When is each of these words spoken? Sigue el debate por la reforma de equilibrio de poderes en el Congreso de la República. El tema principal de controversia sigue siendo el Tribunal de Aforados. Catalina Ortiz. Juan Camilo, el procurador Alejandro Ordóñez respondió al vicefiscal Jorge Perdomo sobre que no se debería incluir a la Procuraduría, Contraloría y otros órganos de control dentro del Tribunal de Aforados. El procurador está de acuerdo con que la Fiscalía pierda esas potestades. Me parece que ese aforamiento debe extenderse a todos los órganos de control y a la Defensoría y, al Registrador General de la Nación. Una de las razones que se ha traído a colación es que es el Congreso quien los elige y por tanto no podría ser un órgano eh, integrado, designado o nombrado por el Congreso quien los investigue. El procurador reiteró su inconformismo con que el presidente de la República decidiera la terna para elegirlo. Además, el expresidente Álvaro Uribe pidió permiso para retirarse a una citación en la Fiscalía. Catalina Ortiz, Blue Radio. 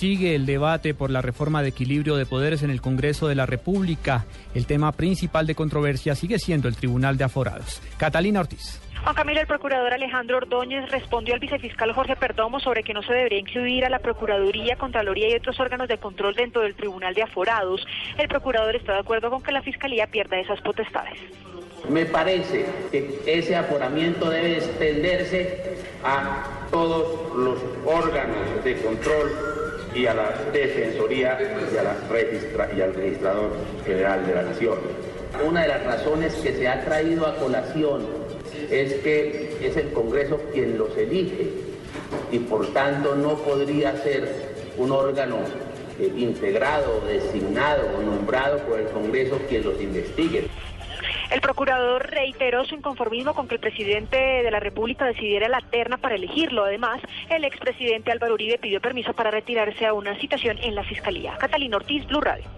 Sigue 0.00 0.34
el 0.34 0.44
debate 0.44 0.92
por 0.92 1.10
la 1.10 1.22
reforma 1.22 1.62
de 1.62 1.70
equilibrio 1.70 2.16
de 2.16 2.26
poderes 2.26 2.62
en 2.62 2.70
el 2.70 2.82
Congreso 2.82 3.28
de 3.28 3.34
la 3.34 3.46
República. 3.46 4.26
El 4.54 4.66
tema 4.66 4.92
principal 4.92 5.46
de 5.46 5.54
controversia 5.54 6.14
sigue 6.14 6.38
siendo 6.38 6.68
el 6.68 6.76
Tribunal 6.76 7.16
de 7.16 7.24
Aforados. 7.24 7.82
Catalina 7.96 8.40
Ortiz. 8.40 8.78
Juan 9.02 9.14
Camilo, 9.14 9.40
el 9.40 9.46
procurador 9.46 9.94
Alejandro 9.94 10.36
Ordóñez 10.36 10.90
respondió 10.90 11.32
al 11.32 11.40
vicefiscal 11.40 11.92
Jorge 11.94 12.14
Perdomo 12.14 12.60
sobre 12.60 12.82
que 12.82 12.92
no 12.92 13.02
se 13.02 13.14
debería 13.14 13.38
incluir 13.38 13.86
a 13.86 13.88
la 13.88 14.00
Procuraduría, 14.00 14.76
Contraloría 14.76 15.30
y 15.30 15.34
otros 15.34 15.58
órganos 15.58 15.88
de 15.88 15.96
control 15.96 16.34
dentro 16.34 16.60
del 16.60 16.74
Tribunal 16.74 17.14
de 17.14 17.22
Aforados. 17.22 17.86
El 18.18 18.28
procurador 18.28 18.76
está 18.76 18.92
de 18.92 19.00
acuerdo 19.00 19.30
con 19.30 19.42
que 19.42 19.52
la 19.52 19.62
Fiscalía 19.62 20.06
pierda 20.06 20.38
esas 20.38 20.60
potestades. 20.60 21.18
Me 21.88 22.04
parece 22.04 22.66
que 22.90 23.22
ese 23.26 23.56
aforamiento 23.56 24.28
debe 24.28 24.58
extenderse 24.58 25.78
a 26.04 26.68
todos 26.70 27.34
los 27.34 27.58
órganos 27.86 28.62
de 28.62 28.76
control 28.82 29.59
y 29.94 30.06
a 30.06 30.14
la 30.14 30.30
Defensoría 30.52 31.38
y, 31.40 32.80
al 32.80 32.94
Registrador 32.94 33.52
General 33.84 34.26
de 34.26 34.34
la 34.34 34.42
Nación. 34.42 34.78
Una 35.46 35.62
de 35.62 35.68
las 35.68 35.84
razones 35.84 36.34
que 36.34 36.52
se 36.52 36.68
ha 36.68 36.84
traído 36.84 37.26
a 37.26 37.36
colación 37.36 38.06
es 38.70 38.94
que 38.94 39.56
es 39.60 39.76
el 39.76 39.92
Congreso 39.92 40.40
quien 40.52 40.78
los 40.78 40.96
elige 40.96 41.50
y 42.30 42.38
por 42.40 42.72
tanto 42.72 43.14
no 43.14 43.36
podría 43.36 43.96
ser 43.98 44.28
un 44.76 44.92
órgano 44.92 45.38
eh, 45.98 46.12
integrado, 46.16 47.00
designado 47.06 47.88
o 47.98 48.02
nombrado 48.02 48.58
por 48.60 48.80
el 48.80 48.86
Congreso 48.88 49.38
quien 49.48 49.64
los 49.64 49.80
investigue. 49.80 50.48
El 51.30 51.40
procurador 51.40 52.10
reiteró 52.10 52.64
su 52.64 52.74
inconformismo 52.74 53.34
con 53.34 53.46
que 53.46 53.54
el 53.54 53.60
presidente 53.60 54.16
de 54.16 54.50
la 54.50 54.58
República 54.58 55.04
decidiera 55.04 55.48
la 55.48 55.60
terna 55.60 55.96
para 55.96 56.16
elegirlo. 56.16 56.64
Además, 56.64 57.00
el 57.28 57.44
expresidente 57.44 58.10
Álvaro 58.10 58.34
Uribe 58.34 58.58
pidió 58.58 58.80
permiso 58.80 59.12
para 59.12 59.30
retirarse 59.30 59.86
a 59.86 59.92
una 59.92 60.18
citación 60.18 60.58
en 60.58 60.74
la 60.74 60.82
Fiscalía. 60.82 61.36
Catalina 61.38 61.76
Ortiz, 61.76 62.04
Blue 62.08 62.20
Radio. 62.20 62.50